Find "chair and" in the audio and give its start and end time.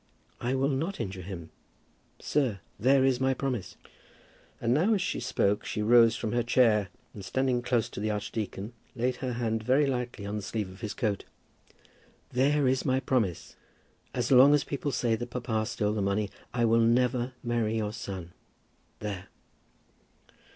6.41-7.23